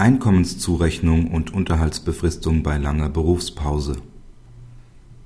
[0.00, 3.96] Einkommenszurechnung und Unterhaltsbefristung bei langer Berufspause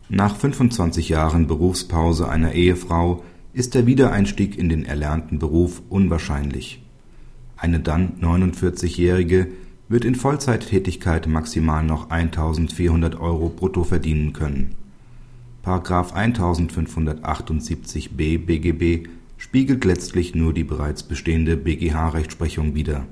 [0.08, 6.82] Nach 25 Jahren Berufspause einer Ehefrau ist der Wiedereinstieg in den erlernten Beruf unwahrscheinlich.
[7.56, 9.46] Eine dann 49-Jährige
[9.88, 14.74] wird in Vollzeittätigkeit maximal noch 1.400 Euro brutto verdienen können.§
[16.12, 23.06] 1578b BGB spiegelt letztlich nur die bereits bestehende BGH-Rechtsprechung wider.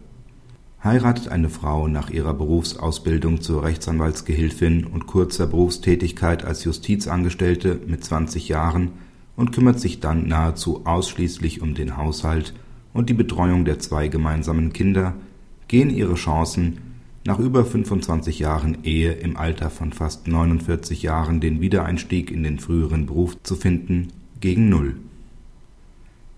[0.84, 8.48] Heiratet eine Frau nach ihrer Berufsausbildung zur Rechtsanwaltsgehilfin und kurzer Berufstätigkeit als Justizangestellte mit 20
[8.48, 8.90] Jahren
[9.36, 12.52] und kümmert sich dann nahezu ausschließlich um den Haushalt
[12.92, 15.14] und die Betreuung der zwei gemeinsamen Kinder,
[15.68, 16.78] gehen ihre Chancen,
[17.24, 22.58] nach über 25 Jahren Ehe im Alter von fast 49 Jahren den Wiedereinstieg in den
[22.58, 24.08] früheren Beruf zu finden,
[24.40, 24.96] gegen Null.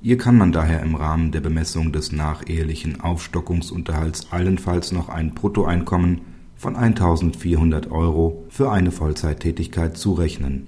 [0.05, 6.21] Ihr kann man daher im Rahmen der Bemessung des nachehelichen Aufstockungsunterhalts allenfalls noch ein Bruttoeinkommen
[6.57, 10.67] von 1.400 Euro für eine Vollzeittätigkeit zurechnen.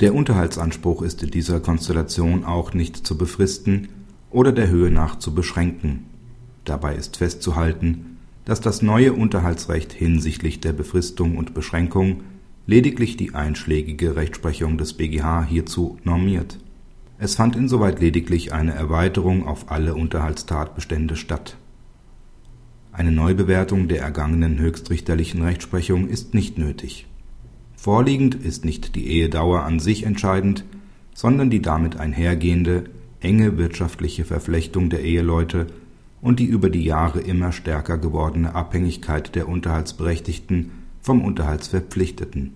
[0.00, 3.88] Der Unterhaltsanspruch ist in dieser Konstellation auch nicht zu befristen
[4.30, 6.06] oder der Höhe nach zu beschränken.
[6.64, 12.22] Dabei ist festzuhalten, dass das neue Unterhaltsrecht hinsichtlich der Befristung und Beschränkung
[12.64, 16.58] lediglich die einschlägige Rechtsprechung des BGH hierzu normiert.
[17.20, 21.56] Es fand insoweit lediglich eine Erweiterung auf alle Unterhaltstatbestände statt.
[22.92, 27.06] Eine Neubewertung der ergangenen höchstrichterlichen Rechtsprechung ist nicht nötig.
[27.76, 30.64] Vorliegend ist nicht die Ehedauer an sich entscheidend,
[31.12, 32.84] sondern die damit einhergehende
[33.20, 35.66] enge wirtschaftliche Verflechtung der Eheleute
[36.20, 42.54] und die über die Jahre immer stärker gewordene Abhängigkeit der Unterhaltsberechtigten vom Unterhaltsverpflichteten.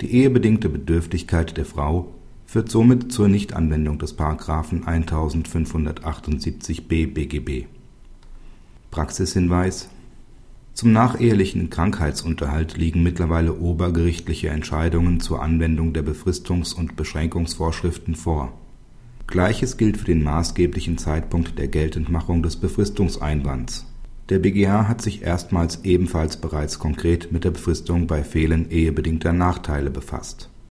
[0.00, 2.14] Die ehebedingte Bedürftigkeit der Frau
[2.48, 4.18] führt somit zur Nichtanwendung des§
[4.82, 7.66] 1578b BGB.
[8.90, 9.90] Praxishinweis
[10.72, 18.54] Zum nachehelichen Krankheitsunterhalt liegen mittlerweile obergerichtliche Entscheidungen zur Anwendung der Befristungs und Beschränkungsvorschriften vor
[19.26, 23.84] Gleiches gilt für den maßgeblichen Zeitpunkt der Geltendmachung des Befristungseinwands.
[24.30, 29.90] Der BGH hat sich erstmals ebenfalls bereits konkret mit der Befristung bei Fehlen ehebedingter Nachteile
[29.90, 30.48] befasst